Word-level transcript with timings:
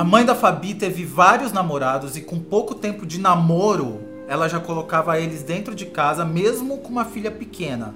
A 0.00 0.04
mãe 0.04 0.24
da 0.24 0.34
Fabi 0.34 0.72
teve 0.72 1.04
vários 1.04 1.52
namorados 1.52 2.16
e 2.16 2.22
com 2.22 2.40
pouco 2.40 2.74
tempo 2.74 3.04
de 3.04 3.20
namoro, 3.20 4.00
ela 4.26 4.48
já 4.48 4.58
colocava 4.58 5.20
eles 5.20 5.42
dentro 5.42 5.74
de 5.74 5.84
casa, 5.84 6.24
mesmo 6.24 6.78
com 6.78 6.88
uma 6.88 7.04
filha 7.04 7.30
pequena. 7.30 7.94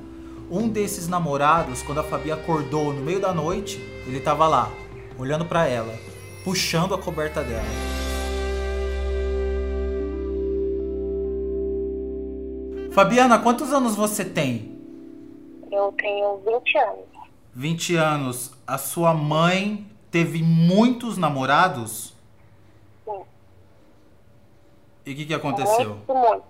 Um 0.51 0.69
desses 0.69 1.09
namorados, 1.09 1.83
quando 1.83 2.01
a 2.01 2.05
Fabi 2.05 2.31
acordou 2.31 2.93
no 2.93 3.01
meio 3.01 3.21
da 3.21 3.33
noite, 3.33 3.79
ele 4.07 4.21
tava 4.21 4.47
lá, 4.47 4.71
olhando 5.19 5.47
para 5.47 5.67
ela, 5.67 5.95
puxando 6.45 6.95
a 6.95 6.99
coberta 6.99 7.43
dela. 7.43 7.65
Fabiana, 12.93 13.39
quantos 13.39 13.73
anos 13.73 13.97
você 13.97 14.27
tem? 14.27 14.79
Eu 15.73 15.91
tenho 15.97 16.39
20 16.45 16.79
anos. 16.81 17.05
20 17.55 17.97
anos. 17.97 18.53
A 18.67 18.77
sua 18.77 19.15
mãe 19.15 19.87
teve 20.15 20.45
muitos 20.45 21.19
namorados? 21.19 22.15
Sim. 23.05 23.25
E 25.05 25.13
o 25.13 25.17
que, 25.17 25.27
que 25.27 25.35
aconteceu? 25.35 25.89
Muito, 25.89 26.15
muito. 26.15 26.45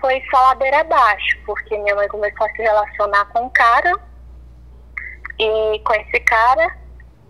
Foi 0.00 0.22
só 0.30 0.40
ladeira 0.46 0.80
abaixo, 0.80 1.38
porque 1.44 1.76
minha 1.76 1.94
mãe 1.94 2.08
começou 2.08 2.46
a 2.46 2.50
se 2.52 2.62
relacionar 2.62 3.26
com 3.26 3.44
um 3.44 3.50
cara, 3.50 3.92
e 5.38 5.78
com 5.80 5.92
esse 5.92 6.20
cara, 6.20 6.74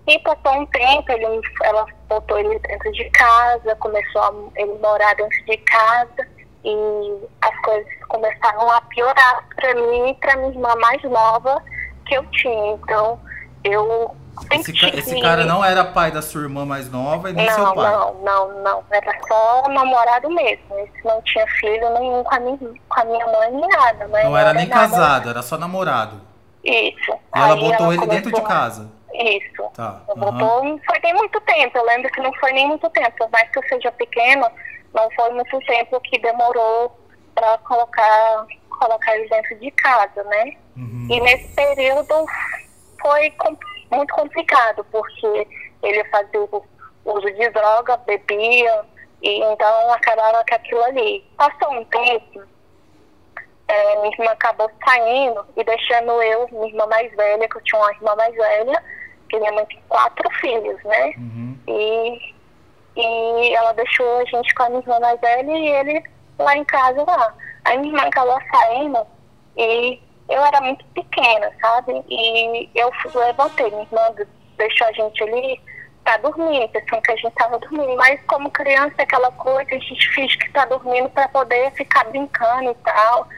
e 0.07 0.21
passou 0.21 0.53
um 0.53 0.67
tempo, 0.67 1.11
ele, 1.11 1.41
ela 1.65 1.85
botou 2.09 2.39
ele 2.39 2.57
dentro 2.61 2.93
de 2.93 3.11
casa, 3.11 3.75
começou 3.75 4.23
a 4.23 4.33
ele 4.55 4.79
morar 4.79 5.17
dentro 5.17 5.45
de 5.47 5.57
casa, 5.57 6.29
e 6.65 7.29
as 7.43 7.61
coisas 7.63 7.93
começaram 8.07 8.71
a 8.71 8.81
piorar 8.83 9.49
para 9.57 9.75
mim 9.75 10.11
e 10.11 10.15
para 10.15 10.37
minha 10.37 10.51
irmã 10.51 10.77
mais 10.77 11.03
nova 11.03 11.61
que 12.07 12.15
eu 12.15 12.25
tinha. 12.31 12.75
Então, 12.75 13.21
eu 13.65 14.15
esse, 14.53 14.73
ca 14.73 14.89
esse, 14.89 15.21
cara 15.21 15.45
não 15.45 15.65
era 15.65 15.85
pai 15.85 16.11
da 16.11 16.21
sua 16.21 16.43
irmã 16.43 16.65
mais 16.65 16.91
nova 16.91 17.31
e 17.31 17.33
nem 17.33 17.47
não, 17.47 17.55
seu 17.55 17.75
pai? 17.75 17.93
Não, 17.93 18.15
não, 18.15 18.63
não. 18.63 18.85
Era 18.91 19.19
só 19.29 19.69
namorado 19.69 20.31
mesmo. 20.31 20.79
Esse 20.79 21.05
não 21.05 21.21
tinha 21.23 21.47
filho 21.47 21.91
nenhum 21.99 22.25
com 22.25 22.35
a 22.35 22.41
minha, 22.41 22.59
com 22.59 23.01
a 23.01 23.05
minha 23.05 23.27
mãe 23.27 23.51
nem 23.53 23.69
nada. 23.69 24.09
Não, 24.09 24.25
não 24.25 24.37
era, 24.37 24.51
era 24.51 24.55
nem 24.55 24.67
nada. 24.67 24.81
casado, 24.81 25.31
era 25.31 25.43
só 25.43 25.57
namorado. 25.57 26.21
Isso. 26.65 27.13
E 27.13 27.39
ela 27.39 27.55
Aí 27.55 27.61
botou 27.61 27.93
ela 27.93 27.95
ele 27.95 28.07
dentro 28.07 28.33
de 28.33 28.41
casa? 28.43 28.91
Isso. 29.13 29.63
Tá. 29.75 30.03
Uhum. 30.09 30.21
Botou, 30.21 30.65
não 30.65 30.81
foi 30.85 30.99
nem 31.03 31.15
muito 31.15 31.41
tempo. 31.43 31.79
Eu 31.79 31.85
lembro 31.85 32.11
que 32.11 32.21
não 32.21 32.33
foi 32.35 32.53
nem 32.53 32.67
muito 32.67 32.89
tempo. 32.91 33.13
Por 33.17 33.31
mais 33.31 33.49
que 33.51 33.59
eu 33.59 33.69
seja 33.69 33.93
pequena, 33.93 34.51
não 34.93 35.11
foi 35.13 35.31
muito 35.31 35.59
tempo 35.61 36.01
que 36.01 36.19
demorou 36.19 36.99
para 37.35 37.59
colocar, 37.59 38.47
colocar 38.69 39.17
ele 39.17 39.29
dentro 39.29 39.59
de 39.59 39.71
casa, 39.73 40.23
né? 40.25 40.53
Uhum. 40.77 41.07
E 41.11 41.21
nesse 41.21 41.55
período 41.55 42.27
foi 43.01 43.31
muito 43.91 44.15
complicado, 44.15 44.85
porque 44.91 45.47
ele 45.83 46.05
fazia 46.05 46.41
uso 47.05 47.31
de 47.33 47.51
droga, 47.51 47.97
bebia, 47.99 48.85
e 49.23 49.41
então 49.43 49.93
acabava 49.93 50.45
com 50.49 50.55
aquilo 50.55 50.85
ali. 50.85 51.25
Passou 51.37 51.73
um 51.73 51.85
tempo, 51.85 52.43
é, 53.69 53.97
minha 54.01 54.13
irmã 54.13 54.31
acabou 54.33 54.71
saindo 54.87 55.45
e 55.57 55.65
deixando 55.65 56.23
eu, 56.23 56.49
minha 56.51 56.69
irmã 56.69 56.87
mais 56.87 57.15
velha, 57.15 57.49
que 57.49 57.57
eu 57.57 57.63
tinha 57.63 57.81
uma 57.81 57.93
irmã 57.93 58.15
mais 58.17 58.35
velha, 58.35 58.83
que 59.29 59.39
minha 59.39 59.53
mãe 59.53 59.67
tem 59.67 59.83
quatro 59.89 60.31
filhos, 60.41 60.83
né? 60.85 61.13
Uhum. 61.17 61.59
E 61.69 62.35
e 62.97 63.53
ela 63.55 63.73
deixou 63.73 64.19
a 64.19 64.25
gente 64.25 64.55
com 64.55 64.63
a 64.63 64.69
minha 64.69 64.81
irmã 64.81 65.01
mais 65.01 65.21
velha 65.21 65.51
e 65.51 65.69
ele 65.69 66.05
lá 66.39 66.57
em 66.57 66.65
casa 66.65 67.03
lá. 67.03 67.35
Aí 67.65 67.79
minha 67.79 67.93
irmã 67.95 68.09
acabou 68.09 68.39
saindo 68.53 69.07
e 69.57 70.01
eu 70.29 70.45
era 70.45 70.61
muito 70.61 70.85
pequena, 70.87 71.51
sabe? 71.61 72.03
E 72.09 72.71
eu 72.75 72.91
levantei, 73.15 73.71
minha 73.71 73.83
irmã 73.83 74.15
deixou 74.57 74.87
a 74.87 74.93
gente 74.93 75.23
ali 75.23 75.61
pra 76.03 76.17
dormir, 76.19 76.69
pensando 76.69 77.03
que 77.03 77.13
a 77.13 77.17
gente 77.17 77.35
tava 77.35 77.59
dormindo. 77.59 77.97
Mas 77.97 78.21
como 78.27 78.51
criança, 78.51 78.95
aquela 78.99 79.31
coisa, 79.33 79.69
a 79.71 79.79
gente 79.79 80.09
finge 80.11 80.39
que 80.39 80.53
tá 80.53 80.65
dormindo 80.67 81.09
para 81.11 81.29
poder 81.29 81.73
ficar 81.73 82.05
brincando 82.05 82.71
e 82.71 82.75
tal. 82.77 83.29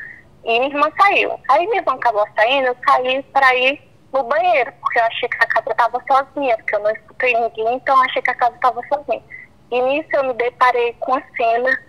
E 0.45 0.61
minha 0.61 0.69
irmã 0.69 0.91
saiu. 1.01 1.41
Aí 1.49 1.67
minha 1.67 1.81
irmã 1.81 1.95
acabou 1.95 2.27
saindo, 2.37 2.69
eu 2.69 2.77
saí 2.87 3.23
para 3.25 3.55
ir 3.55 3.81
no 4.13 4.23
banheiro, 4.25 4.73
porque 4.81 4.99
eu 4.99 5.05
achei 5.05 5.29
que 5.29 5.37
a 5.37 5.47
casa 5.47 5.75
tava 5.75 6.03
sozinha, 6.07 6.57
porque 6.57 6.75
eu 6.75 6.81
não 6.81 6.91
escutei 6.91 7.35
ninguém, 7.35 7.75
então 7.75 7.97
eu 7.97 8.05
achei 8.05 8.23
que 8.23 8.31
a 8.31 8.35
casa 8.35 8.57
tava 8.61 8.81
sozinha. 8.89 9.23
E 9.71 9.83
nisso 9.83 10.09
eu 10.13 10.25
me 10.25 10.35
deparei 10.35 10.93
com 11.01 11.15
a 11.15 11.23
cena 11.37 11.81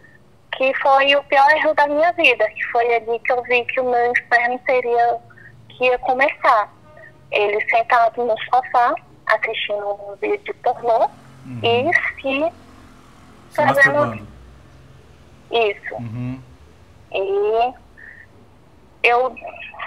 que 0.56 0.74
foi 0.82 1.16
o 1.16 1.24
pior 1.26 1.50
erro 1.52 1.74
da 1.74 1.88
minha 1.88 2.12
vida, 2.14 2.50
que 2.50 2.64
foi 2.66 2.96
ali 2.96 3.20
que 3.20 3.32
eu 3.32 3.44
vi 3.44 3.66
que 3.66 3.80
o 3.80 3.90
meu 3.90 4.12
inferno 4.12 4.60
seria 4.66 5.20
que 5.70 5.86
ia 5.86 6.00
começar. 6.00 6.74
Ele 7.32 7.62
sentado 7.70 8.24
no 8.24 8.36
sofá, 8.44 8.96
assistindo 9.28 9.94
um 10.10 10.16
vídeo 10.16 10.56
pornô 10.64 11.10
uhum. 11.46 11.60
e 11.62 11.94
se, 11.94 12.54
se 13.52 13.56
fazendo 13.56 14.28
isso. 15.52 15.96
Uhum. 15.96 16.42
E 17.12 17.74
eu, 19.04 19.36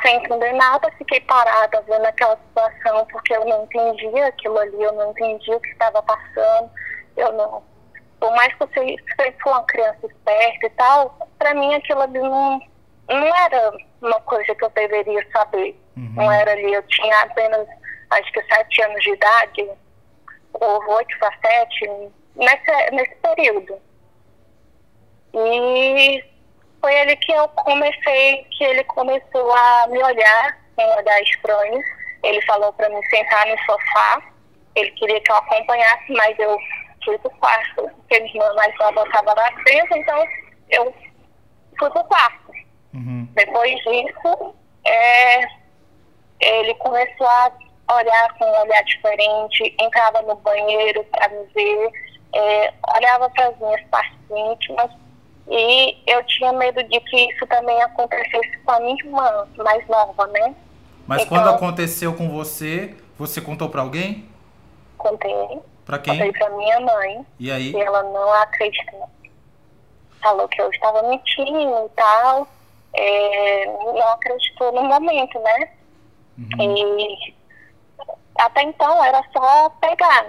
sem 0.03 0.16
entender 0.16 0.53
nada, 0.53 0.91
fiquei 0.98 1.21
parada 1.21 1.82
vendo 1.82 2.04
aquela 2.04 2.37
situação 2.37 3.06
porque 3.10 3.34
eu 3.34 3.44
não 3.44 3.65
entendia 3.65 4.27
aquilo 4.27 4.59
ali, 4.59 4.82
eu 4.82 4.92
não 4.92 5.10
entendia 5.10 5.56
o 5.56 5.60
que 5.60 5.71
estava 5.71 6.03
passando, 6.03 6.71
eu 7.16 7.32
não 7.32 7.62
por 8.21 8.31
mais 8.33 8.53
que 8.53 8.59
você 8.61 8.97
sempre 9.17 9.43
for 9.43 9.51
uma 9.51 9.65
criança 9.65 10.07
esperta 10.07 10.67
e 10.67 10.71
tal, 10.71 11.29
para 11.39 11.55
mim 11.55 11.75
aquilo 11.75 12.03
ali 12.03 12.19
não, 12.19 12.61
não 13.09 13.37
era 13.37 13.73
uma 14.03 14.21
coisa 14.21 14.55
que 14.55 14.65
eu 14.65 14.71
deveria 14.71 15.27
saber. 15.33 15.75
Uhum. 15.97 16.13
Não 16.17 16.31
era 16.31 16.53
ali, 16.53 16.73
eu 16.73 16.83
tinha 16.85 17.23
apenas, 17.23 17.67
acho 18.11 18.33
que 18.33 18.43
sete 18.43 18.83
anos 18.83 19.03
de 19.03 19.11
idade, 19.11 19.71
ou 20.53 20.91
oito 20.97 21.19
para 21.19 21.33
sete, 21.41 21.89
nesse, 22.37 22.91
nesse 22.93 23.15
período. 23.17 23.79
E 25.33 26.25
foi 26.81 27.01
ali 27.01 27.17
que 27.17 27.33
eu 27.33 27.49
comecei, 27.49 28.45
que 28.57 28.65
ele 28.65 28.85
começou 28.85 29.53
a 29.55 29.87
me 29.89 30.03
olhar, 30.03 30.59
em 30.79 30.97
olhar 30.99 31.23
estranho. 31.23 31.81
Ele 32.23 32.43
falou 32.43 32.73
para 32.73 32.89
me 32.89 33.01
sentar 33.09 33.47
no 33.47 33.59
sofá. 33.61 34.23
Ele 34.75 34.91
queria 34.93 35.21
que 35.21 35.31
eu 35.31 35.37
acompanhasse, 35.37 36.13
mas 36.13 36.39
eu 36.39 36.59
fui 37.05 37.19
pro 37.19 37.31
quarto, 37.31 37.88
porque 37.97 38.21
minha 38.21 38.34
irmã 38.34 38.55
mais 38.55 38.75
nova 38.78 39.03
estava 39.06 39.34
lá 39.34 39.50
presa, 39.62 39.99
então 39.99 40.27
eu 40.71 40.94
fui 41.78 41.91
pro 41.91 42.05
quarto. 42.05 42.53
Uhum. 42.94 43.28
Depois 43.34 43.75
disso, 43.77 44.55
é, 44.84 45.43
ele 46.41 46.75
começou 46.75 47.27
a 47.27 47.53
olhar 47.94 48.34
com 48.34 48.44
um 48.44 48.60
olhar 48.62 48.83
diferente, 48.84 49.75
entrava 49.81 50.22
no 50.22 50.37
banheiro 50.37 51.05
para 51.05 51.28
me 51.28 51.44
ver, 51.55 51.91
é, 52.34 52.72
olhava 52.97 53.28
para 53.31 53.49
as 53.49 53.59
minhas 53.59 53.83
partes 53.89 54.19
íntimas 54.31 54.91
e 55.49 55.97
eu 56.06 56.22
tinha 56.25 56.53
medo 56.53 56.83
de 56.84 57.00
que 57.00 57.33
isso 57.33 57.47
também 57.47 57.81
acontecesse 57.83 58.59
com 58.65 58.71
a 58.71 58.81
minha 58.81 58.94
irmã 58.94 59.49
mais 59.56 59.87
nova, 59.89 60.27
né? 60.28 60.55
Mas 61.06 61.22
então, 61.22 61.37
quando 61.37 61.55
aconteceu 61.55 62.15
com 62.15 62.28
você, 62.28 62.94
você 63.19 63.41
contou 63.41 63.69
para 63.69 63.83
alguém? 63.83 64.28
Contei. 64.97 65.60
Pra 65.91 65.99
quem? 65.99 66.15
Contei 66.15 66.33
pra 66.33 66.51
minha 66.51 66.78
mãe. 66.78 67.27
E 67.41 67.51
aí? 67.51 67.73
E 67.73 67.81
ela 67.81 68.05
não 68.05 68.33
acreditou. 68.34 69.11
Falou 70.23 70.47
que 70.47 70.62
eu 70.62 70.71
estava 70.71 71.03
mentindo 71.03 71.87
e 71.87 71.89
tal. 71.97 72.47
É, 72.93 73.67
não 73.67 74.09
acreditou 74.12 74.71
no 74.71 74.84
momento, 74.84 75.41
né? 75.41 75.71
Uhum. 76.39 76.77
E 76.77 77.34
até 78.39 78.62
então 78.62 79.05
era 79.05 79.21
só 79.33 79.69
pegar. 79.81 80.27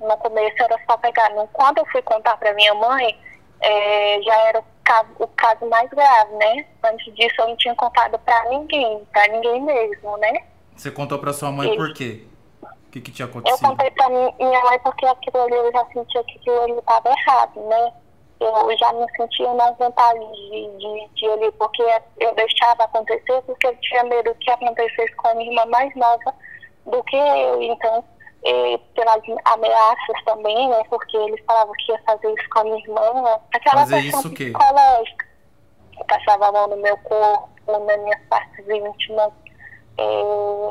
No 0.00 0.16
começo 0.16 0.62
era 0.62 0.80
só 0.86 0.96
pegar. 0.96 1.30
Quando 1.52 1.78
eu 1.78 1.86
fui 1.92 2.00
contar 2.00 2.38
pra 2.38 2.54
minha 2.54 2.72
mãe, 2.72 3.18
é, 3.60 4.22
já 4.22 4.34
era 4.48 4.60
o 4.60 4.64
caso, 4.82 5.08
o 5.18 5.28
caso 5.28 5.66
mais 5.66 5.90
grave, 5.90 6.32
né? 6.36 6.64
Antes 6.82 7.14
disso 7.14 7.34
eu 7.38 7.48
não 7.48 7.56
tinha 7.56 7.74
contado 7.74 8.18
pra 8.20 8.48
ninguém, 8.48 9.06
pra 9.12 9.28
ninguém 9.28 9.60
mesmo, 9.60 10.16
né? 10.16 10.32
Você 10.74 10.90
contou 10.90 11.18
pra 11.18 11.34
sua 11.34 11.52
mãe 11.52 11.68
Isso. 11.68 11.76
por 11.76 11.92
quê? 11.92 12.24
Que, 12.96 13.00
que 13.00 13.12
tinha 13.12 13.26
acontecido? 13.26 13.62
Eu 13.62 13.70
contei 13.70 13.90
pra 13.90 14.08
minha 14.08 14.64
mãe 14.64 14.78
porque 14.82 15.06
aquilo 15.06 15.42
ali 15.42 15.54
eu 15.54 15.72
já 15.72 15.84
sentia 15.86 16.24
que 16.24 16.38
aquilo 16.38 16.62
ali 16.62 16.72
estava 16.72 17.08
errado, 17.10 17.60
né? 17.60 17.92
Eu 18.38 18.78
já 18.78 18.92
me 18.92 19.06
sentia 19.16 19.52
não 19.54 19.74
vontade 19.74 20.20
de, 20.20 20.78
de, 20.78 21.08
de 21.14 21.26
ele, 21.26 21.50
porque 21.52 21.82
eu 22.20 22.34
deixava 22.34 22.84
acontecer 22.84 23.42
porque 23.42 23.66
eu 23.66 23.76
tinha 23.80 24.04
medo 24.04 24.34
que 24.34 24.50
acontecesse 24.50 25.14
com 25.16 25.28
a 25.28 25.34
minha 25.34 25.50
irmã 25.50 25.64
mais 25.66 25.94
nova 25.96 26.34
do 26.84 27.02
que 27.04 27.16
eu. 27.16 27.62
Então, 27.62 28.04
e, 28.44 28.78
pelas 28.94 29.22
ameaças 29.44 30.24
também, 30.24 30.68
né? 30.68 30.82
Porque 30.90 31.16
eles 31.16 31.42
falavam 31.46 31.72
que 31.78 31.92
ia 31.92 32.02
fazer 32.04 32.32
isso 32.34 32.48
com 32.50 32.58
a 32.60 32.64
minha 32.64 32.78
irmã. 32.78 33.40
Aquela 33.54 33.80
fazer 33.80 34.00
isso 34.00 34.30
psicológica. 34.30 35.26
Passava 36.06 36.48
a 36.48 36.52
mão 36.52 36.68
no 36.68 36.76
meu 36.76 36.96
corpo, 36.98 37.48
nas 37.66 38.02
minhas 38.02 38.20
partes 38.28 38.68
íntimas. 38.68 39.32
É, 39.98 40.70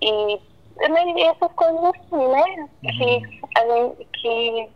e 0.00 0.40
e 0.88 1.22
essas 1.22 1.52
coisas 1.52 1.84
assim, 1.84 2.28
né? 2.28 2.68
Uhum. 2.82 2.90
Que, 2.98 3.40
a 3.56 3.66
gente, 3.66 4.08
que 4.12 4.70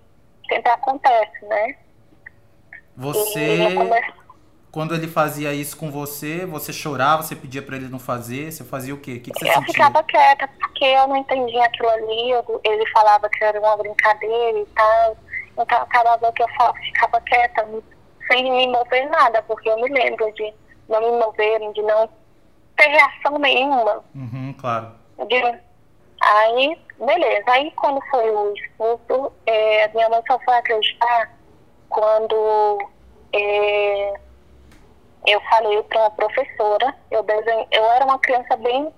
sempre 0.48 0.70
acontece, 0.70 1.44
né? 1.46 1.76
Você. 2.96 3.74
quando 4.70 4.94
ele 4.94 5.08
fazia 5.08 5.52
isso 5.52 5.76
com 5.76 5.90
você, 5.90 6.46
você 6.46 6.72
chorava, 6.72 7.22
você 7.22 7.34
pedia 7.34 7.62
para 7.62 7.76
ele 7.76 7.88
não 7.88 7.98
fazer, 7.98 8.52
você 8.52 8.64
fazia 8.64 8.94
o 8.94 8.98
quê? 8.98 9.14
O 9.14 9.20
que, 9.20 9.30
que 9.30 9.38
você 9.38 9.48
eu 9.48 9.54
sentia? 9.54 9.72
ficava 9.72 10.02
quieta, 10.02 10.48
porque 10.48 10.84
eu 10.84 11.08
não 11.08 11.16
entendia 11.16 11.64
aquilo 11.64 11.88
ali, 11.88 12.30
eu, 12.30 12.60
ele 12.64 12.86
falava 12.90 13.28
que 13.28 13.42
era 13.42 13.58
uma 13.58 13.76
brincadeira 13.76 14.58
e 14.58 14.66
tal, 14.66 15.16
então 15.58 15.82
acabava 15.82 16.32
que 16.32 16.42
eu 16.42 16.48
ficava 16.48 17.20
quieta, 17.22 17.66
sem 18.30 18.50
me 18.50 18.66
mover 18.68 19.08
nada, 19.08 19.42
porque 19.42 19.68
eu 19.68 19.76
me 19.80 19.88
lembro 19.88 20.32
de 20.34 20.52
não 20.88 21.00
me 21.00 21.18
mover, 21.24 21.72
de 21.72 21.82
não 21.82 22.08
ter 22.76 22.88
reação 22.88 23.38
nenhuma. 23.38 24.04
Uhum, 24.14 24.54
claro. 24.58 24.92
De, 25.26 25.65
aí, 26.26 26.78
beleza. 26.98 27.44
Aí 27.46 27.70
quando 27.72 28.00
foi 28.10 28.30
o 28.30 28.52
expulso, 28.54 29.32
é, 29.46 29.88
minha 29.88 30.08
mãe 30.08 30.22
só 30.26 30.38
foi 30.40 30.54
acreditar 30.54 31.32
quando 31.88 32.78
é, 33.32 34.14
eu 35.26 35.40
falei 35.50 35.82
para 35.84 36.00
uma 36.00 36.10
professora, 36.10 36.94
eu, 37.10 37.22
desenho, 37.22 37.66
eu 37.70 37.84
era 37.84 38.04
uma 38.04 38.18
criança 38.18 38.56
bem 38.56 38.92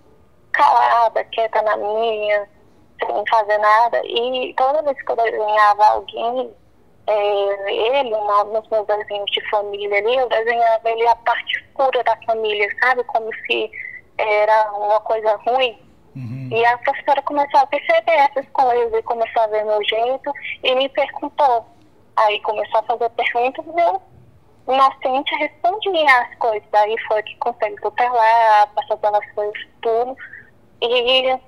calada, 0.53 1.25
quieta 1.25 1.63
na 1.63 1.77
minha, 1.77 2.49
sem 3.05 3.25
fazer 3.31 3.59
nada, 3.59 4.01
e 4.05 4.55
toda 4.57 4.83
vez 4.83 5.01
que 5.01 5.13
eu 5.13 5.17
desenhava 5.17 5.87
alguém, 5.87 6.53
é, 7.07 8.01
ele, 8.01 8.11
nos 8.11 8.69
meus 8.69 8.87
desenhos 8.87 9.31
de 9.31 9.51
família 9.51 9.99
ali, 9.99 10.17
eu 10.17 10.29
desenhava 10.29 10.91
ele 10.91 11.07
a 11.07 11.17
parte 11.17 11.57
escura 11.59 12.03
da 12.05 12.17
família, 12.27 12.69
sabe? 12.81 13.03
Como 13.05 13.31
se 13.47 13.71
era 14.19 14.73
uma 14.73 15.01
coisa 15.01 15.37
ruim. 15.37 15.88
Uhum. 16.19 16.49
E 16.50 16.67
a 16.67 16.76
professora 16.79 17.23
começou 17.23 17.61
a 17.61 17.67
perceber 17.67 18.11
essas 18.11 18.49
coisas 18.49 18.93
e 18.93 19.03
começou 19.03 19.43
a 19.43 19.47
ver 19.47 19.65
meu 19.65 19.82
jeito 19.85 20.32
e 20.65 20.75
me 20.75 20.88
perguntou. 20.88 21.65
Aí 22.17 22.41
começou 22.41 22.81
a 22.81 22.82
fazer 22.82 23.09
perguntas 23.11 23.65
e 23.65 23.81
eu, 23.81 24.03
inocente, 24.75 25.32
respondia 25.37 26.20
as 26.23 26.35
coisas. 26.38 26.69
Daí 26.73 26.97
foi 27.06 27.23
que 27.23 27.37
consegui 27.37 27.76
tutelar, 27.76 28.69
passou 28.75 28.99
pelas 28.99 29.25
coisas 29.32 29.69
tudo. 29.81 30.17
E 30.82 31.38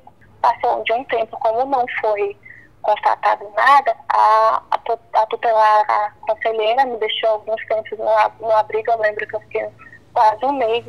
passou 0.41 0.85
de 0.85 0.93
um 0.93 1.05
tempo, 1.05 1.37
como 1.41 1.65
não 1.65 1.85
foi 2.01 2.37
constatado 2.83 3.45
nada, 3.57 3.95
a, 4.09 4.63
a, 4.71 5.23
a 5.23 5.27
tutelar, 5.27 5.85
a 5.91 6.13
conselheira 6.21 6.87
me 6.87 6.97
deixou 6.97 7.31
alguns 7.31 7.67
tempos 7.67 7.99
no, 7.99 8.47
no 8.47 8.53
abrigo. 8.53 8.93
Eu 8.93 8.99
lembro 9.01 9.27
que 9.27 9.35
eu 9.35 9.41
fiquei 9.41 9.69
quase 10.15 10.45
um 10.45 10.53
mês 10.53 10.87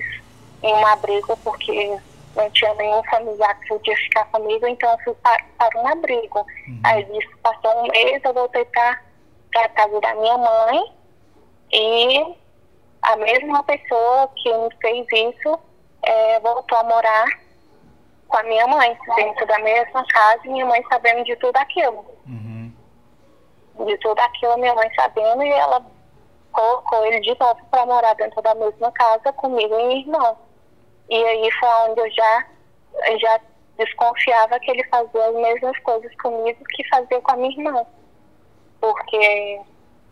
em 0.61 0.73
um 0.73 0.85
abrigo, 0.87 1.35
porque 1.37 1.99
não 2.35 2.49
tinha 2.51 2.73
nenhum 2.75 3.03
familiar 3.03 3.59
que 3.59 3.67
podia 3.67 3.95
ficar 3.95 4.25
comigo, 4.25 4.67
então 4.67 4.91
eu 4.91 4.97
fui 5.03 5.13
para, 5.15 5.43
para 5.57 5.79
um 5.79 5.87
abrigo. 5.87 6.39
Uhum. 6.39 6.81
Aí 6.83 7.05
passou 7.43 7.83
um 7.83 7.87
mês, 7.87 8.21
eu 8.23 8.33
voltei 8.33 8.65
para 8.65 9.01
a 9.57 9.69
casa 9.69 9.99
da 9.99 10.15
minha 10.15 10.37
mãe 10.37 10.93
e 11.73 12.35
a 13.01 13.15
mesma 13.17 13.63
pessoa 13.63 14.29
que 14.35 14.53
me 14.53 14.69
fez 14.81 15.07
isso 15.11 15.59
é, 16.03 16.39
voltou 16.39 16.77
a 16.77 16.83
morar 16.83 17.25
com 18.27 18.37
a 18.37 18.43
minha 18.43 18.65
mãe, 18.67 18.97
dentro 19.15 19.45
da 19.45 19.59
mesma 19.59 20.05
casa, 20.07 20.41
e 20.45 20.49
minha 20.49 20.65
mãe 20.65 20.81
sabendo 20.89 21.23
de 21.25 21.35
tudo 21.35 21.57
aquilo. 21.57 22.05
Uhum. 22.25 22.71
De 23.85 23.97
tudo 23.97 24.19
aquilo, 24.19 24.57
minha 24.57 24.73
mãe 24.73 24.89
sabendo, 24.95 25.43
e 25.43 25.49
ela 25.49 25.85
colocou 26.51 27.05
ele 27.05 27.19
de 27.19 27.37
novo 27.39 27.59
para 27.69 27.85
morar 27.85 28.13
dentro 28.15 28.41
da 28.41 28.55
mesma 28.55 28.91
casa 28.91 29.33
comigo 29.33 29.73
e 29.73 29.87
minha 29.87 29.99
irmã. 29.99 30.35
E 31.11 31.23
aí 31.25 31.51
foi 31.59 31.69
onde 31.89 31.99
eu 31.99 32.09
já, 32.11 32.45
já 33.19 33.39
desconfiava 33.77 34.57
que 34.61 34.71
ele 34.71 34.83
fazia 34.85 35.25
as 35.25 35.35
mesmas 35.35 35.77
coisas 35.79 36.15
comigo 36.15 36.63
que 36.69 36.87
fazia 36.87 37.19
com 37.19 37.31
a 37.33 37.35
minha 37.35 37.51
irmã. 37.51 37.85
Porque 38.79 39.59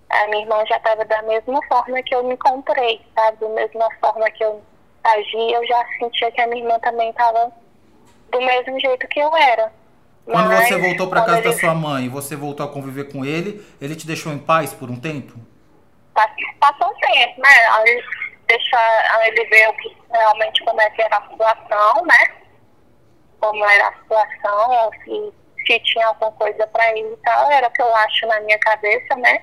a 0.09 0.27
minha 0.27 0.41
irmã 0.41 0.65
já 0.67 0.75
estava 0.75 1.05
da 1.05 1.21
mesma 1.21 1.65
forma 1.69 2.03
que 2.03 2.13
eu 2.13 2.25
me 2.25 2.35
comprei, 2.35 3.01
sabe? 3.15 3.37
Da 3.37 3.47
mesma 3.47 3.87
forma 4.01 4.29
que 4.29 4.43
eu 4.43 4.61
agia, 5.01 5.55
eu 5.55 5.65
já 5.67 5.85
sentia 5.99 6.29
que 6.33 6.41
a 6.41 6.47
minha 6.47 6.63
irmã 6.63 6.77
também 6.79 7.11
estava 7.11 7.49
do 8.29 8.41
mesmo 8.41 8.77
jeito 8.81 9.07
que 9.07 9.21
eu 9.21 9.33
era. 9.37 9.71
Quando 10.25 10.49
Mas, 10.49 10.67
você 10.67 10.77
voltou 10.77 11.07
para 11.07 11.21
casa 11.21 11.37
ele... 11.37 11.49
da 11.49 11.53
sua 11.53 11.73
mãe 11.73 12.05
e 12.05 12.09
você 12.09 12.35
voltou 12.35 12.65
a 12.65 12.69
conviver 12.69 13.09
com 13.09 13.23
ele, 13.23 13.65
ele 13.79 13.95
te 13.95 14.05
deixou 14.05 14.33
em 14.33 14.37
paz 14.37 14.73
por 14.73 14.91
um 14.91 14.99
tempo? 14.99 15.39
Passou 16.13 16.89
um 16.89 16.99
tempo, 16.99 17.41
né? 17.41 17.49
Ele 17.85 18.03
deixar 18.47 19.27
ele 19.27 19.45
ver 19.45 19.69
o 19.69 19.73
que 19.73 19.98
realmente 20.11 20.63
como 20.63 20.81
é 20.81 20.89
que 20.89 21.01
era 21.01 21.17
a 21.17 21.29
situação, 21.29 22.05
né? 22.05 22.35
Como 23.39 23.63
era 23.65 23.87
a 23.87 23.93
situação, 23.93 24.91
se, 25.03 25.33
se 25.65 25.79
tinha 25.79 26.07
alguma 26.07 26.31
coisa 26.33 26.65
para 26.67 26.97
ele 26.97 27.13
e 27.13 27.17
tal, 27.17 27.51
era 27.51 27.67
o 27.67 27.71
que 27.71 27.81
eu 27.81 27.95
acho 27.95 28.27
na 28.27 28.39
minha 28.41 28.59
cabeça, 28.59 29.15
né? 29.15 29.41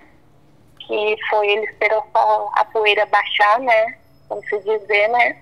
Que 0.80 1.16
foi 1.30 1.48
ele 1.48 1.66
esperou 1.66 2.04
só 2.12 2.50
a 2.54 2.64
poeira 2.66 3.06
baixar, 3.06 3.60
né? 3.60 3.98
Como 4.28 4.42
se 4.44 4.58
dizer, 4.60 5.08
né? 5.08 5.38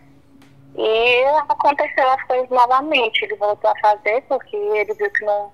E 0.76 1.24
aconteceu 1.48 2.10
as 2.10 2.22
coisas 2.24 2.48
novamente. 2.50 3.24
Ele 3.24 3.36
voltou 3.36 3.70
a 3.70 3.78
fazer 3.78 4.22
porque 4.22 4.56
ele 4.56 4.92
viu 4.94 5.10
que 5.12 5.24
não, 5.24 5.52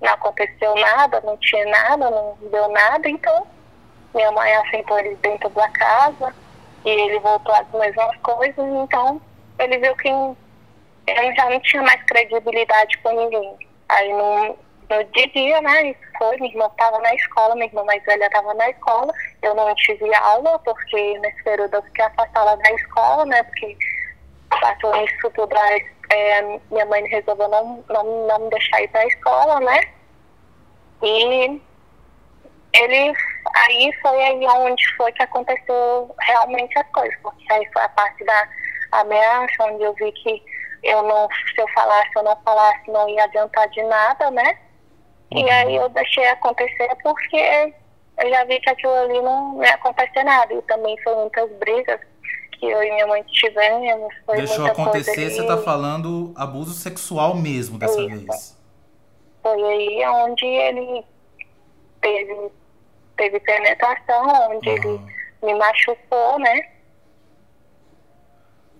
não 0.00 0.12
aconteceu 0.12 0.74
nada, 0.76 1.20
não 1.22 1.36
tinha 1.38 1.66
nada, 1.66 2.10
não 2.10 2.36
deu 2.50 2.68
nada, 2.68 3.08
então 3.08 3.46
minha 4.14 4.32
mãe 4.32 4.54
aceitou 4.56 4.98
ele 4.98 5.14
dentro 5.16 5.50
da 5.50 5.68
casa 5.70 6.34
e 6.86 6.90
ele 6.90 7.18
voltou 7.18 7.52
às 7.52 7.68
mesmas 7.72 8.16
coisas, 8.18 8.56
então 8.58 9.20
ele 9.58 9.76
viu 9.78 9.96
que 9.96 10.08
ele 10.08 11.34
já 11.34 11.50
não 11.50 11.60
tinha 11.60 11.82
mais 11.82 12.00
credibilidade 12.04 12.96
com 12.98 13.10
ninguém. 13.10 13.56
Aí 13.88 14.12
no, 14.12 14.56
no 14.88 15.04
dia, 15.04 15.60
né, 15.62 15.90
isso 15.90 16.00
foi, 16.16 16.36
minha 16.36 16.52
irmã 16.52 16.66
estava 16.66 16.98
na 17.00 17.14
escola, 17.14 17.54
minha 17.56 17.66
irmã 17.66 17.82
mais 17.84 18.04
velha 18.04 18.26
estava 18.26 18.54
na 18.54 18.70
escola, 18.70 19.12
eu 19.42 19.54
não 19.54 19.74
tive 19.74 20.14
aula, 20.14 20.58
porque 20.60 21.18
nesse 21.18 21.42
período 21.42 21.74
eu 21.74 21.82
fiquei 21.82 22.04
afastada 22.04 22.56
da 22.56 22.72
escola, 22.72 23.26
né, 23.26 23.42
porque 23.42 23.76
passou 24.48 24.94
isso 25.04 25.30
tudo, 25.30 25.56
é, 26.10 26.60
minha 26.70 26.86
mãe 26.86 27.02
resolveu 27.08 27.48
não, 27.48 27.84
não, 27.88 28.26
não 28.28 28.38
me 28.38 28.50
deixar 28.50 28.80
ir 28.80 28.88
para 28.88 29.00
a 29.00 29.06
escola, 29.06 29.60
né, 29.60 29.80
e 31.02 31.60
ele 32.80 33.14
aí 33.54 33.92
foi 34.02 34.22
aí 34.22 34.46
onde 34.46 34.96
foi 34.96 35.12
que 35.12 35.22
aconteceu 35.22 36.14
realmente 36.20 36.78
as 36.78 36.88
coisas, 36.90 37.16
porque 37.22 37.52
aí 37.52 37.66
foi 37.72 37.82
a 37.82 37.88
parte 37.90 38.24
da 38.24 38.48
ameaça, 38.92 39.64
onde 39.64 39.82
eu 39.82 39.94
vi 39.94 40.12
que 40.12 40.42
eu 40.82 41.02
não, 41.02 41.28
se 41.54 41.60
eu 41.60 41.68
falasse 41.68 42.10
ou 42.16 42.22
não 42.22 42.36
falasse, 42.44 42.90
não 42.90 43.08
ia 43.08 43.24
adiantar 43.24 43.68
de 43.68 43.82
nada, 43.82 44.30
né? 44.30 44.58
Uhum. 45.32 45.40
E 45.40 45.50
aí 45.50 45.76
eu 45.76 45.88
deixei 45.88 46.26
acontecer 46.28 46.88
porque 47.02 47.74
eu 48.18 48.30
já 48.30 48.44
vi 48.44 48.60
que 48.60 48.70
aquilo 48.70 48.94
ali 48.94 49.20
não 49.20 49.62
ia 49.62 49.74
acontecer 49.74 50.22
nada. 50.22 50.54
E 50.54 50.62
também 50.62 50.96
foi 51.02 51.14
muitas 51.16 51.50
brigas 51.58 52.00
que 52.52 52.66
eu 52.66 52.82
e 52.82 52.90
minha 52.92 53.06
mãe 53.06 53.22
tivemos. 53.24 54.14
Foi 54.24 54.36
Deixou 54.36 54.66
acontecer, 54.66 55.30
você 55.30 55.40
está 55.40 55.58
falando 55.58 56.32
abuso 56.36 56.72
sexual 56.72 57.34
mesmo 57.34 57.78
dessa 57.78 58.00
Isso. 58.00 58.26
vez. 58.26 58.56
Foi 59.42 59.62
aí 59.62 60.06
onde 60.08 60.44
ele 60.44 61.04
teve 62.00 62.50
teve 63.16 63.40
penetração, 63.40 64.50
onde 64.50 64.68
uhum. 64.68 64.76
ele 64.76 65.00
me 65.42 65.54
machucou, 65.54 66.38
né? 66.38 66.68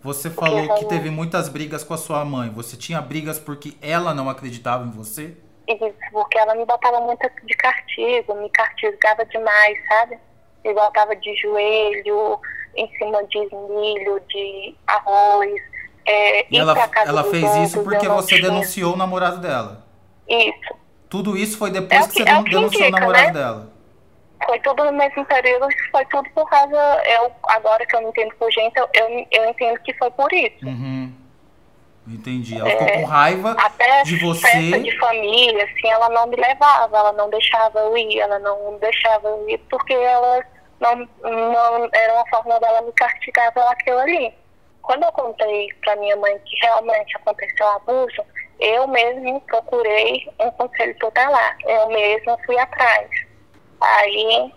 Você 0.02 0.30
falou 0.30 0.74
que 0.76 0.84
teve 0.84 1.10
muitas 1.10 1.48
brigas 1.48 1.82
com 1.82 1.94
a 1.94 1.98
sua 1.98 2.24
mãe. 2.24 2.48
Você 2.50 2.76
tinha 2.76 3.00
brigas 3.00 3.38
porque 3.38 3.76
ela 3.82 4.14
não 4.14 4.30
acreditava 4.30 4.84
em 4.84 4.90
você? 4.90 5.36
Isso, 5.66 5.94
porque 6.12 6.38
ela 6.38 6.54
me 6.54 6.64
botava 6.64 7.00
muito 7.00 7.28
de 7.44 7.54
castigo, 7.56 8.34
me 8.36 8.48
castigava 8.50 9.24
demais, 9.26 9.76
sabe? 9.88 10.16
Me 10.64 10.72
botava 10.72 11.16
de 11.16 11.34
joelho, 11.36 12.40
em 12.76 12.88
cima 12.96 13.24
de 13.24 13.38
milho, 13.38 14.20
de 14.28 14.76
arroz. 14.86 15.60
É, 16.04 16.46
e 16.54 16.56
ela, 16.56 16.72
ela 17.04 17.24
fez 17.24 17.42
outros, 17.42 17.64
isso 17.64 17.82
porque 17.82 18.08
você 18.08 18.36
tinha... 18.36 18.48
denunciou 18.48 18.94
o 18.94 18.96
namorado 18.96 19.40
dela? 19.40 19.84
Isso. 20.28 20.74
Tudo 21.08 21.36
isso 21.36 21.58
foi 21.58 21.70
depois 21.72 22.04
é 22.04 22.08
que, 22.08 22.12
que, 22.12 22.22
você 22.22 22.22
é 22.22 22.42
denunciou 22.42 22.66
indica, 22.66 22.86
o 22.86 22.90
namorado 22.90 23.26
né? 23.26 23.32
dela? 23.32 23.75
Foi 24.44 24.60
tudo 24.60 24.84
no 24.84 24.92
mesmo 24.92 25.24
período, 25.24 25.66
foi 25.90 26.04
tudo 26.06 26.28
por 26.30 26.48
causa, 26.48 27.02
eu, 27.06 27.32
agora 27.48 27.84
que 27.86 27.96
eu 27.96 28.02
me 28.02 28.08
entendo 28.08 28.34
por 28.36 28.50
gente, 28.52 28.76
eu, 28.76 28.88
eu, 28.94 29.26
eu 29.30 29.50
entendo 29.50 29.80
que 29.80 29.94
foi 29.94 30.10
por 30.10 30.32
isso. 30.32 30.66
Uhum. 30.66 31.12
Entendi. 32.06 32.56
Ela 32.56 32.68
é, 32.68 32.76
ficou 32.76 33.00
com 33.00 33.04
raiva 33.04 33.56
até 33.58 34.02
de 34.02 34.16
você. 34.18 34.46
Festa 34.46 34.78
de 34.78 34.98
família, 34.98 35.64
assim, 35.64 35.88
ela 35.88 36.08
não 36.10 36.26
me 36.28 36.36
levava, 36.36 36.96
ela 36.96 37.12
não 37.12 37.28
deixava 37.30 37.78
eu 37.80 37.96
ir, 37.96 38.18
ela 38.18 38.38
não 38.38 38.78
deixava 38.78 39.26
eu 39.28 39.48
ir, 39.48 39.58
porque 39.68 39.92
ela 39.92 40.44
não, 40.78 41.08
não 41.22 41.88
era 41.92 42.14
uma 42.14 42.26
forma 42.28 42.60
dela 42.60 42.82
me 42.82 42.92
castigar 42.92 43.52
pelaquilo 43.52 43.98
ali. 43.98 44.32
Quando 44.82 45.02
eu 45.02 45.12
contei 45.12 45.68
para 45.82 45.96
minha 45.96 46.14
mãe 46.16 46.38
que 46.44 46.56
realmente 46.64 47.16
aconteceu 47.16 47.66
o 47.66 47.70
abuso, 47.70 48.22
eu 48.60 48.86
mesmo 48.86 49.40
procurei 49.40 50.28
um 50.38 50.50
conselho 50.52 50.96
tutelar. 51.00 51.56
Eu 51.64 51.88
mesma 51.88 52.38
fui 52.46 52.56
atrás. 52.56 53.08
Aí 53.80 54.52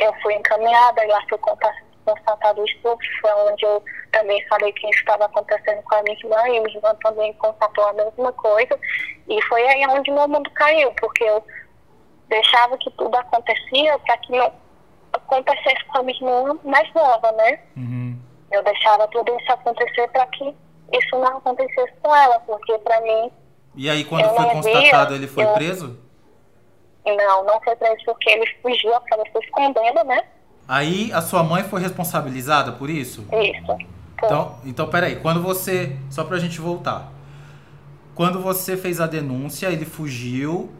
eu 0.00 0.12
fui 0.22 0.34
encaminhada, 0.34 1.04
e 1.04 1.08
lá 1.08 1.20
fui 1.28 1.38
constatado 1.38 2.60
o 2.60 2.64
estupro, 2.64 3.06
foi 3.20 3.30
onde 3.50 3.64
eu 3.64 3.82
também 4.12 4.44
falei 4.48 4.72
que 4.72 4.88
isso 4.88 5.00
estava 5.00 5.26
acontecendo 5.26 5.82
com 5.82 5.94
a 5.94 6.02
minha 6.02 6.16
irmã, 6.16 6.48
e 6.48 6.60
minha 6.60 6.76
irmã 6.76 6.94
também 7.02 7.32
constatou 7.34 7.84
a 7.88 7.92
mesma 7.92 8.32
coisa, 8.32 8.78
e 9.28 9.42
foi 9.42 9.62
aí 9.68 9.86
onde 9.88 10.10
meu 10.10 10.28
mundo 10.28 10.50
caiu, 10.52 10.92
porque 10.92 11.24
eu 11.24 11.44
deixava 12.28 12.76
que 12.78 12.90
tudo 12.92 13.14
acontecia 13.16 13.98
para 13.98 14.16
que 14.18 14.32
não, 14.32 14.52
acontecesse 15.12 15.84
com 15.86 15.98
a 15.98 16.02
minha 16.02 16.18
irmã 16.18 16.58
mais 16.64 16.92
nova, 16.94 17.32
né? 17.32 17.60
Uhum. 17.76 18.18
Eu 18.50 18.62
deixava 18.62 19.06
tudo 19.08 19.36
isso 19.36 19.52
acontecer 19.52 20.08
para 20.08 20.26
que 20.26 20.54
isso 20.92 21.18
não 21.18 21.38
acontecesse 21.38 21.92
com 22.02 22.14
ela, 22.14 22.38
porque 22.40 22.78
para 22.78 23.00
mim. 23.02 23.30
E 23.74 23.90
aí, 23.90 24.04
quando 24.04 24.28
foi 24.34 24.46
constatado, 24.46 25.10
via, 25.10 25.16
ele 25.16 25.26
foi 25.26 25.44
eu... 25.44 25.52
preso? 25.52 26.07
Não, 27.16 27.44
não 27.44 27.60
foi 27.60 27.76
preso 27.76 28.04
porque 28.04 28.30
ele 28.30 28.46
fugiu, 28.62 28.94
acabou 28.94 29.26
se 29.32 29.38
escondendo, 29.44 30.04
né? 30.04 30.22
Aí 30.66 31.10
a 31.12 31.22
sua 31.22 31.42
mãe 31.42 31.62
foi 31.64 31.80
responsabilizada 31.80 32.72
por 32.72 32.90
isso? 32.90 33.26
Isso. 33.32 33.78
Então, 34.18 34.58
então, 34.64 34.88
peraí, 34.88 35.16
quando 35.16 35.42
você. 35.42 35.96
Só 36.10 36.24
pra 36.24 36.38
gente 36.38 36.60
voltar. 36.60 37.10
Quando 38.14 38.42
você 38.42 38.76
fez 38.76 39.00
a 39.00 39.06
denúncia, 39.06 39.68
ele 39.68 39.84
fugiu 39.84 40.70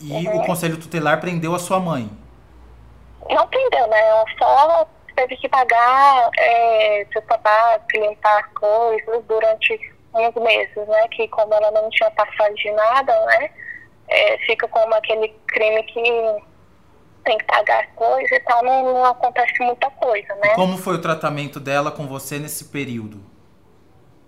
e 0.00 0.12
uhum. 0.12 0.36
o 0.36 0.46
conselho 0.46 0.76
tutelar 0.76 1.20
prendeu 1.20 1.54
a 1.54 1.58
sua 1.58 1.80
mãe. 1.80 2.08
Não 3.28 3.46
prendeu, 3.48 3.86
né? 3.88 4.00
Ela 4.08 4.24
só 4.38 4.88
teve 5.16 5.36
que 5.36 5.48
pagar 5.48 6.30
é, 6.38 7.06
seu 7.12 7.22
tabaco, 7.22 7.86
limpar 7.94 8.50
coisas 8.52 9.24
durante 9.24 9.96
uns 10.14 10.34
meses, 10.42 10.88
né? 10.88 11.08
Que 11.08 11.26
como 11.28 11.52
ela 11.54 11.70
não 11.72 11.90
tinha 11.90 12.10
passado 12.12 12.54
de 12.54 12.70
nada, 12.70 13.12
né? 13.26 13.50
É, 14.08 14.38
fica 14.38 14.68
como 14.68 14.94
aquele 14.94 15.28
crime 15.46 15.82
que 15.84 16.02
tem 17.24 17.38
que 17.38 17.44
pagar 17.44 17.88
coisas 17.94 18.30
e 18.30 18.40
tal, 18.40 18.64
não, 18.64 18.94
não 18.94 19.04
acontece 19.04 19.60
muita 19.60 19.90
coisa, 19.90 20.34
né? 20.36 20.54
Como 20.54 20.78
foi 20.78 20.94
o 20.94 21.02
tratamento 21.02 21.58
dela 21.58 21.90
com 21.90 22.06
você 22.06 22.38
nesse 22.38 22.66
período? 22.66 23.20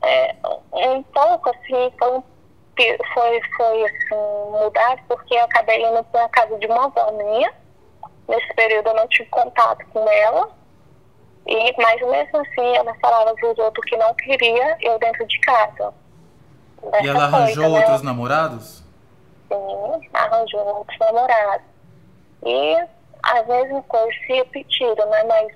É, 0.03 0.35
um 0.73 1.03
pouco, 1.05 1.51
assim, 1.51 1.93
foi, 1.99 2.23
foi, 3.15 3.41
foi 3.57 3.85
assim, 3.85 4.51
mudado, 4.51 5.01
porque 5.09 5.35
eu 5.35 5.45
acabei 5.45 5.85
indo 5.85 6.03
para 6.05 6.25
a 6.25 6.29
casa 6.29 6.59
de 6.59 6.67
uma 6.67 6.87
avó 6.87 7.13
minha. 7.13 7.53
Nesse 8.29 8.55
período 8.55 8.89
eu 8.89 8.95
não 8.95 9.09
tive 9.09 9.29
contato 9.31 9.87
com 9.93 10.09
ela. 10.09 10.51
E, 11.47 11.75
mas 11.81 12.01
mesmo 12.03 12.39
assim, 12.41 12.77
ela 12.77 12.95
falava 13.01 13.35
para 13.35 13.51
os 13.51 13.59
outros 13.59 13.85
que 13.89 13.97
não 13.97 14.13
queria 14.15 14.77
eu 14.83 14.99
dentro 14.99 15.27
de 15.27 15.41
casa. 15.41 15.95
e 17.03 17.09
ela 17.09 17.25
arranjou 17.25 17.65
coisa, 17.65 17.69
né? 17.69 17.79
outros 17.81 18.03
né? 18.03 18.07
namorados? 18.07 18.88
Arranjou 20.39 20.77
outros 20.77 20.99
namorados. 20.99 21.67
E 22.45 22.77
as 23.25 23.47
mesmas 23.47 23.85
coisas 23.87 24.15
se 24.27 24.33
repetiram, 24.33 25.11
né? 25.11 25.25
Mas 25.25 25.53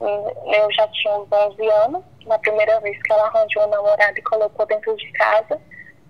hum, 0.00 0.52
eu 0.52 0.72
já 0.72 0.88
tinha 0.88 1.14
uns 1.14 1.28
11 1.30 1.68
anos, 1.68 2.04
na 2.26 2.38
primeira 2.38 2.80
vez 2.80 3.00
que 3.02 3.12
ela 3.12 3.26
arranjou 3.26 3.64
um 3.64 3.70
namorado 3.70 4.18
e 4.18 4.22
colocou 4.22 4.66
dentro 4.66 4.96
de 4.96 5.12
casa. 5.12 5.60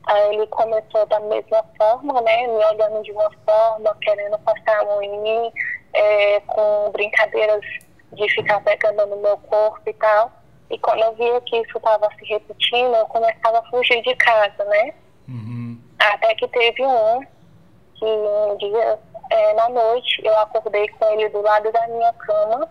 Aí 0.07 0.35
ele 0.35 0.47
começou 0.47 1.05
da 1.07 1.21
mesma 1.21 1.65
forma, 1.77 2.21
né? 2.23 2.47
Me 2.47 2.65
olhando 2.65 3.03
de 3.03 3.13
uma 3.13 3.31
forma, 3.45 3.97
querendo 4.01 4.39
passar 4.39 4.81
a 4.81 4.85
mão 4.85 5.03
em 5.03 5.21
mim, 5.21 5.53
é, 5.93 6.41
com 6.41 6.91
brincadeiras 6.93 7.65
de 8.13 8.29
ficar 8.35 8.61
pegando 8.61 9.07
no 9.07 9.17
meu 9.17 9.37
corpo 9.39 9.83
e 9.87 9.93
tal. 9.95 10.31
E 10.71 10.79
quando 10.79 11.03
eu 11.03 11.15
via 11.15 11.41
que 11.43 11.57
isso 11.59 11.77
estava 11.77 12.09
se 12.19 12.25
repetindo, 12.25 12.95
eu 12.95 13.07
começava 13.07 13.59
a 13.59 13.65
fugir 13.65 14.01
de 14.03 14.15
casa, 14.17 14.65
né? 14.65 14.95
Uhum. 15.29 15.81
Até 15.99 16.35
que 16.35 16.49
teve 16.49 16.85
um 16.85 17.21
que 17.99 18.05
um 18.05 18.57
dia 18.57 18.99
é, 19.31 19.55
na 19.55 19.69
noite 19.69 20.21
eu 20.25 20.39
acordei 20.39 20.89
com 20.89 21.05
ele 21.13 21.29
do 21.31 21.41
lado 21.41 21.71
da 21.73 21.89
minha 21.89 22.13
cama, 22.15 22.69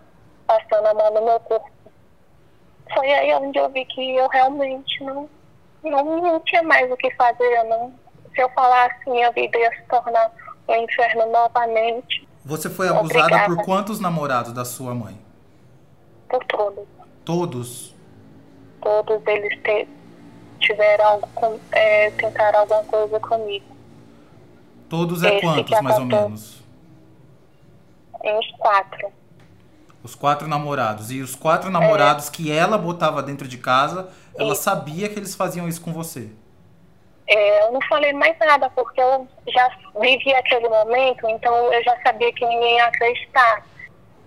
passando 0.48 0.88
a 0.88 0.94
mão 0.94 1.14
no 1.14 1.26
meu 1.26 1.40
corpo. 1.42 1.70
Foi 2.94 3.12
aí 3.12 3.34
onde 3.34 3.58
eu 3.58 3.70
vi 3.70 3.86
que 3.86 4.16
eu 4.16 4.28
realmente 4.28 5.04
não, 5.04 5.30
não, 5.84 6.22
não 6.22 6.40
tinha 6.42 6.64
mais 6.64 6.90
o 6.92 6.98
que 6.98 7.14
fazer. 7.16 7.64
Não, 7.64 7.92
se 8.34 8.42
eu 8.42 8.50
falasse, 8.50 9.10
minha 9.10 9.32
vida 9.32 9.58
ia 9.58 9.72
se 9.72 9.82
tornar 9.84 10.32
um 10.68 10.76
inferno 10.76 11.26
novamente. 11.32 12.28
Você 12.44 12.70
foi 12.70 12.88
abusada 12.88 13.26
Obrigada. 13.26 13.56
por 13.56 13.66
quantos 13.66 14.00
namorados 14.00 14.54
da 14.54 14.64
sua 14.64 14.94
mãe? 14.94 15.18
Por 16.30 16.44
todos. 16.46 16.86
Todos? 17.24 17.96
Todos 18.82 19.26
eles 19.26 19.60
te, 19.64 19.88
tiveram 20.60 21.22
é, 21.72 22.12
tentaram 22.12 22.60
alguma 22.60 22.84
coisa 22.84 23.20
comigo. 23.20 23.75
Todos 24.90 25.24
é 25.24 25.40
quantos, 25.40 25.82
mais 25.82 26.00
ou 26.00 26.06
menos? 26.06 26.64
Uns 28.24 28.52
quatro. 28.58 29.12
Os 30.04 30.14
quatro 30.14 30.48
namorados. 30.48 31.12
E 31.12 31.22
os 31.22 31.36
quatro 31.36 31.70
namorados 31.72 32.28
é. 32.28 32.32
que 32.32 32.52
ela 32.52 32.78
botava 32.78 33.24
dentro 33.24 33.48
de 33.48 33.58
casa, 33.58 34.10
ela 34.38 34.54
e... 34.54 34.56
sabia 34.56 35.10
que 35.10 35.18
eles 35.18 35.36
faziam 35.36 35.68
isso 35.68 35.82
com 35.82 35.92
você? 35.92 36.30
É, 37.28 37.66
eu 37.66 37.72
não 37.72 37.82
falei 37.90 38.14
mais 38.14 38.38
nada, 38.38 38.70
porque 38.70 39.02
eu 39.02 39.28
já 39.48 39.72
vivi 40.00 40.34
aquele 40.36 40.70
momento, 40.70 41.28
então 41.28 41.74
eu 41.74 41.84
já 41.84 42.00
sabia 42.04 42.32
que 42.34 42.46
ninguém 42.46 42.76
ia 42.76 42.86
acreditar. 42.86 43.66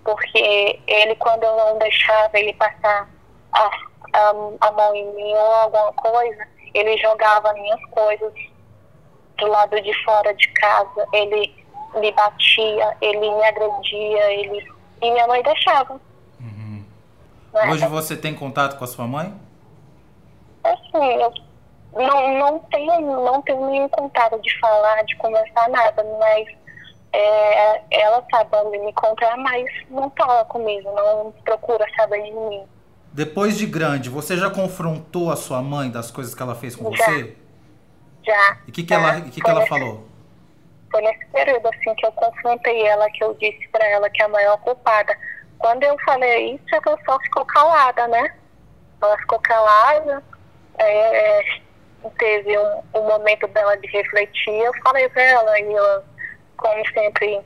Porque 0.04 0.80
ele, 0.86 1.14
quando 1.16 1.44
eu 1.44 1.56
não 1.56 1.78
deixava 1.78 2.36
ele 2.38 2.52
passar 2.54 3.08
a, 3.52 3.70
a, 4.14 4.30
a 4.60 4.72
mão 4.72 4.94
em 4.94 5.14
mim 5.14 5.32
ou 5.32 5.52
alguma 5.54 5.92
coisa, 5.92 6.48
ele 6.74 6.96
jogava 6.96 7.52
minhas 7.52 7.84
coisas 7.90 8.32
do 9.38 9.46
lado 9.46 9.80
de 9.80 10.04
fora 10.04 10.34
de 10.34 10.48
casa, 10.48 11.06
ele 11.12 11.54
me 12.00 12.12
batia, 12.12 12.96
ele 13.00 13.18
me 13.18 13.44
agredia, 13.44 14.32
ele 14.32 14.68
e 15.00 15.10
minha 15.10 15.26
mãe 15.26 15.42
deixava. 15.42 16.00
Uhum. 16.40 16.84
Né? 17.54 17.70
Hoje 17.70 17.86
você 17.86 18.16
tem 18.16 18.34
contato 18.34 18.76
com 18.76 18.84
a 18.84 18.86
sua 18.86 19.06
mãe? 19.06 19.32
Assim, 20.64 21.14
eu 21.14 21.32
não, 21.94 22.38
não 22.38 22.58
tenho 22.70 23.00
não 23.00 23.40
tenho 23.42 23.64
nenhum 23.70 23.88
contato 23.88 24.40
de 24.40 24.58
falar, 24.58 25.04
de 25.04 25.16
conversar 25.16 25.68
nada, 25.70 26.04
mas 26.18 26.48
é, 27.12 28.02
ela 28.02 28.24
sabe 28.30 28.50
onde 28.56 28.78
me 28.78 28.90
encontrar, 28.90 29.36
mas 29.38 29.64
não 29.88 30.10
fala 30.10 30.44
comigo, 30.44 30.90
não 30.94 31.32
procura 31.44 31.86
saber 31.96 32.22
de 32.24 32.32
mim. 32.32 32.62
Depois 33.12 33.56
de 33.56 33.66
grande, 33.66 34.10
você 34.10 34.36
já 34.36 34.50
confrontou 34.50 35.30
a 35.30 35.36
sua 35.36 35.62
mãe 35.62 35.90
das 35.90 36.10
coisas 36.10 36.34
que 36.34 36.42
ela 36.42 36.54
fez 36.54 36.76
com 36.76 36.94
já. 36.94 37.04
você? 37.04 37.36
Já. 38.28 38.58
E 38.66 38.70
o 38.70 38.72
que, 38.74 38.82
que, 38.82 38.92
ela, 38.92 39.20
que, 39.22 39.40
que 39.40 39.50
ela 39.50 39.66
falou? 39.66 40.06
Foi 40.90 41.00
nesse 41.00 41.24
período 41.28 41.66
assim 41.66 41.94
que 41.94 42.04
eu 42.04 42.12
confrontei 42.12 42.86
ela, 42.86 43.10
que 43.10 43.24
eu 43.24 43.32
disse 43.34 43.66
para 43.68 43.86
ela 43.88 44.10
que 44.10 44.20
é 44.20 44.26
a 44.26 44.28
maior 44.28 44.58
culpada. 44.58 45.16
Quando 45.58 45.82
eu 45.82 45.96
falei 46.04 46.54
isso, 46.54 46.64
ela 46.70 46.98
só 47.06 47.18
ficou 47.20 47.46
calada, 47.46 48.06
né? 48.08 48.34
Ela 49.00 49.16
ficou 49.18 49.38
calada. 49.38 50.22
É, 50.78 51.40
teve 52.18 52.58
um, 52.58 52.82
um, 52.94 53.08
momento 53.08 53.46
dela 53.48 53.76
de 53.78 53.88
refletir. 53.88 54.52
Eu 54.52 54.72
falei 54.84 55.08
pra 55.08 55.22
ela 55.22 55.58
e 55.60 55.72
ela, 55.72 56.04
como 56.58 56.86
sempre, 56.90 57.40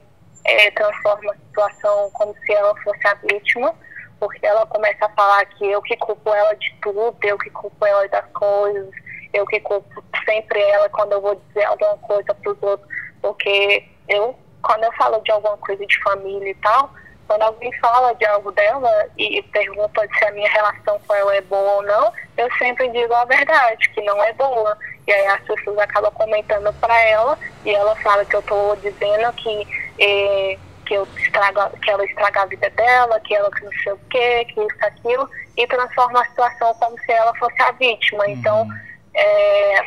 é, 0.45 0.71
transforma 0.73 1.33
a 1.33 1.37
situação 1.37 2.11
como 2.15 2.35
se 2.45 2.53
ela 2.53 2.75
fosse 2.83 3.07
a 3.07 3.15
vítima, 3.15 3.73
porque 4.19 4.45
ela 4.45 4.67
começa 4.67 5.07
a 5.07 5.11
falar 5.11 5.45
que 5.47 5.65
eu 5.65 5.81
que 5.83 5.97
culpo 5.97 6.35
ela 6.35 6.55
de 6.55 6.75
tudo, 6.83 7.17
eu 7.23 7.39
que 7.39 7.51
culpo 7.51 7.87
ela 7.87 8.09
das 8.09 8.27
coisas, 8.33 8.91
eu 9.33 9.47
que 9.47 9.61
culpo 9.61 10.05
sempre 10.25 10.61
ela 10.61 10.89
quando 10.91 11.13
eu 11.13 11.21
vou 11.21 11.35
dizer 11.49 11.65
alguma 11.65 11.97
coisa 11.99 12.35
para 12.35 12.53
os 12.53 12.63
outros, 12.63 12.89
porque 13.21 13.85
eu, 14.09 14.37
quando 14.63 14.85
eu 14.85 14.93
falo 14.93 15.21
de 15.21 15.31
alguma 15.31 15.57
coisa 15.59 15.87
de 15.87 16.03
família 16.03 16.51
e 16.51 16.55
tal, 16.57 16.91
quando 17.33 17.43
alguém 17.43 17.73
fala 17.79 18.15
de 18.15 18.27
algo 18.27 18.53
dela 18.53 18.91
e 19.17 19.43
pergunta 19.45 20.07
se 20.19 20.25
a 20.25 20.33
minha 20.33 20.51
relação 20.51 21.01
com 21.07 21.15
ela 21.15 21.35
é 21.35 21.41
boa 21.41 21.77
ou 21.77 21.83
não, 21.83 22.13
eu 22.37 22.49
sempre 22.59 22.89
digo 22.91 23.15
a 23.15 23.25
verdade, 23.25 23.89
que 23.91 24.03
não 24.03 24.23
é 24.23 24.33
boa. 24.35 24.77
E 25.07 25.13
aí 25.13 25.27
as 25.29 25.41
pessoas 25.43 25.79
acabam 25.79 26.13
comentando 26.13 26.73
para 26.75 27.01
ela 27.09 27.39
e 27.65 27.71
ela 27.71 27.97
fala 27.97 28.25
que 28.25 28.37
eu 28.37 28.41
estou 28.41 28.77
dizendo 28.77 29.33
que, 29.33 29.67
eh, 29.99 30.59
que, 30.87 30.95
eu 30.95 31.09
estrago, 31.17 31.77
que 31.79 31.91
ela 31.91 32.05
estraga 32.05 32.43
a 32.43 32.47
vida 32.47 32.69
dela, 32.71 33.19
que 33.21 33.35
ela 33.35 33.51
não 33.63 33.73
sei 33.83 33.93
o 33.93 34.01
quê, 34.11 34.45
que 34.45 34.61
isso, 34.61 34.77
aquilo, 34.83 35.29
e 35.57 35.67
transforma 35.67 36.21
a 36.21 36.27
situação 36.27 36.75
como 36.75 36.99
se 37.01 37.13
ela 37.13 37.35
fosse 37.37 37.63
a 37.63 37.73
vítima. 37.73 38.29
Então, 38.29 38.63
uhum. 38.63 38.81
É, 39.15 39.81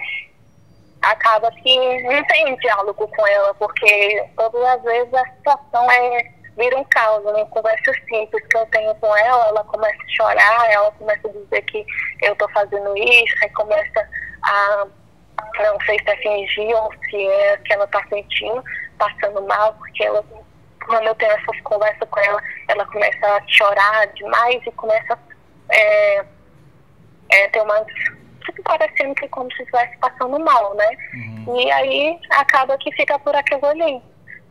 acaba 1.01 1.51
que 1.51 2.03
não 2.03 2.23
tem 2.25 2.55
diálogo 2.57 3.07
com 3.07 3.27
ela, 3.27 3.53
porque 3.55 4.25
todas 4.35 4.63
as 4.63 4.83
vezes 4.83 5.13
a 5.13 5.25
situação 5.25 5.91
é 5.91 6.35
vira 6.57 6.77
um 6.77 6.83
caos, 6.85 7.23
uma 7.25 7.45
conversa 7.47 7.91
simples 8.07 8.41
que 8.47 8.57
eu 8.57 8.65
tenho 8.67 8.95
com 8.95 9.15
ela, 9.17 9.47
ela 9.47 9.63
começa 9.65 9.97
a 10.01 10.15
chorar, 10.15 10.71
ela 10.71 10.91
começa 10.93 11.27
a 11.27 11.31
dizer 11.31 11.61
que 11.63 11.85
eu 12.21 12.31
estou 12.31 12.49
fazendo 12.51 12.97
isso, 12.97 13.35
aí 13.43 13.49
começa 13.49 14.09
a 14.41 14.87
não 15.57 15.79
sei 15.85 15.97
se 15.99 16.09
é 16.09 16.17
fingir 16.17 16.75
ou 16.75 16.91
se 17.09 17.27
é 17.27 17.57
que 17.57 17.73
ela 17.73 17.85
está 17.85 18.01
sentindo, 18.07 18.63
passando 18.97 19.41
mal, 19.47 19.73
porque 19.75 20.03
ela, 20.03 20.23
quando 20.85 21.07
eu 21.07 21.15
tenho 21.15 21.31
essas 21.31 21.61
conversas 21.61 22.09
com 22.09 22.19
ela, 22.19 22.41
ela 22.67 22.85
começa 22.85 23.25
a 23.25 23.41
chorar 23.47 24.07
demais 24.07 24.61
e 24.65 24.71
começa 24.71 25.13
a 25.13 25.75
é, 25.75 26.25
é, 27.31 27.47
ter 27.49 27.61
uma 27.61 27.85
parecendo 28.63 29.15
que 29.15 29.27
como 29.29 29.51
se 29.53 29.61
estivesse 29.63 29.97
passando 29.97 30.39
mal, 30.39 30.73
né? 30.75 30.89
Uhum. 31.13 31.59
E 31.59 31.71
aí 31.71 32.19
acaba 32.31 32.77
que 32.77 32.91
fica 32.93 33.17
por 33.19 33.35
aquilo 33.35 33.65
ali. 33.65 34.01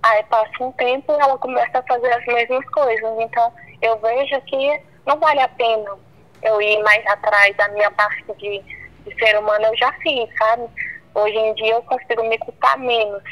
Aí 0.02 0.22
passa 0.24 0.52
um 0.60 0.72
tempo 0.72 1.12
e 1.12 1.20
ela 1.20 1.38
começa 1.38 1.78
a 1.78 1.82
fazer 1.82 2.12
as 2.12 2.24
mesmas 2.26 2.64
coisas. 2.70 3.18
Então 3.20 3.52
eu 3.80 3.98
vejo 3.98 4.40
que 4.42 4.80
não 5.06 5.18
vale 5.18 5.40
a 5.40 5.48
pena 5.48 5.96
eu 6.42 6.60
ir 6.60 6.82
mais 6.82 7.04
atrás 7.06 7.56
da 7.56 7.68
minha 7.68 7.90
parte 7.90 8.24
de, 8.38 8.60
de 9.04 9.18
ser 9.18 9.38
humano, 9.38 9.64
eu 9.66 9.76
já 9.76 9.92
fiz, 9.94 10.28
sabe? 10.36 10.68
Hoje 11.14 11.36
em 11.36 11.54
dia 11.54 11.72
eu 11.74 11.82
consigo 11.82 12.22
me 12.24 12.38
culpar 12.38 12.78
menos. 12.78 13.22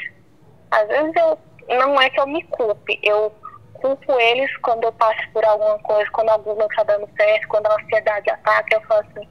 Às 0.71 0.87
vezes 0.87 1.13
eu 1.15 1.37
não 1.77 2.01
é 2.01 2.09
que 2.09 2.19
eu 2.19 2.27
me 2.27 2.43
culpe, 2.45 2.99
eu 3.03 3.31
culpo 3.73 4.19
eles 4.19 4.55
quando 4.57 4.85
eu 4.85 4.93
passo 4.93 5.21
por 5.31 5.43
alguma 5.45 5.77
coisa, 5.79 6.09
quando 6.11 6.29
algo 6.29 6.55
não 6.55 6.67
está 6.67 6.83
dando 6.83 7.07
certo, 7.17 7.47
quando 7.47 7.67
a 7.67 7.75
ansiedade 7.75 8.29
ataca, 8.29 8.75
eu 8.75 8.81
falo 8.81 9.01
assim, 9.01 9.27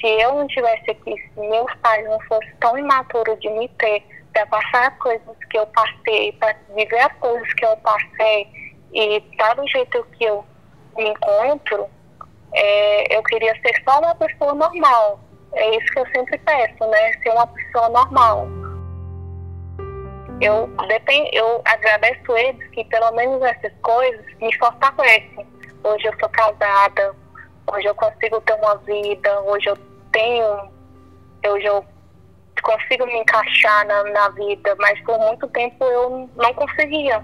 se 0.00 0.06
eu 0.06 0.34
não 0.34 0.46
tivesse 0.46 0.90
aqui, 0.90 1.14
se 1.16 1.40
meus 1.40 1.72
pais 1.76 2.04
não 2.04 2.20
fossem 2.20 2.54
tão 2.60 2.78
imaturos 2.78 3.38
de 3.40 3.48
me 3.50 3.68
ter, 3.68 4.02
para 4.32 4.46
passar 4.46 4.88
as 4.88 4.98
coisas 4.98 5.36
que 5.50 5.58
eu 5.58 5.66
passei, 5.68 6.32
para 6.32 6.54
viver 6.74 6.98
as 6.98 7.12
coisas 7.14 7.52
que 7.54 7.64
eu 7.64 7.76
passei 7.78 8.46
e 8.92 9.16
estar 9.16 9.48
tá 9.48 9.54
do 9.54 9.66
jeito 9.68 10.06
que 10.18 10.24
eu 10.24 10.44
me 10.96 11.08
encontro, 11.08 11.86
é, 12.52 13.16
eu 13.16 13.22
queria 13.22 13.54
ser 13.62 13.82
só 13.84 13.98
uma 13.98 14.14
pessoa 14.14 14.54
normal. 14.54 15.20
É 15.54 15.76
isso 15.76 15.86
que 15.92 15.98
eu 16.00 16.06
sempre 16.14 16.38
peço, 16.38 16.86
né? 16.86 17.12
Ser 17.22 17.30
uma 17.30 17.46
pessoa 17.46 17.88
normal. 17.88 18.46
Eu, 20.40 20.68
eu 21.32 21.62
agradeço 21.64 22.36
eles 22.36 22.68
que 22.70 22.84
pelo 22.84 23.10
menos 23.12 23.40
essas 23.42 23.72
coisas 23.80 24.26
me 24.38 24.54
fortalecem. 24.58 25.46
Hoje 25.82 26.04
eu 26.06 26.18
sou 26.20 26.28
casada, 26.28 27.14
hoje 27.72 27.86
eu 27.86 27.94
consigo 27.94 28.40
ter 28.42 28.54
uma 28.54 28.76
vida, 28.78 29.40
hoje 29.40 29.68
eu 29.68 29.76
tenho, 30.12 30.70
hoje 31.46 31.66
eu 31.66 31.84
consigo 32.62 33.06
me 33.06 33.18
encaixar 33.18 33.86
na, 33.86 34.04
na 34.04 34.28
vida, 34.30 34.74
mas 34.78 35.00
por 35.02 35.18
muito 35.18 35.46
tempo 35.48 35.84
eu 35.84 36.30
não 36.36 36.54
conseguia 36.54 37.22